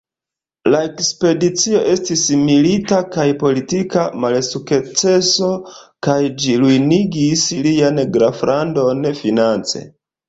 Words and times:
La 0.69 0.77
ekspedicio 0.85 1.81
estis 1.89 2.23
milita 2.47 3.01
kaj 3.15 3.25
politika 3.43 4.05
malsukceso, 4.23 5.51
kaj 6.09 6.17
ĝi 6.45 6.57
ruinigis 6.65 7.45
lian 7.69 8.03
Graflandon 8.17 9.09
finance. 9.23 9.87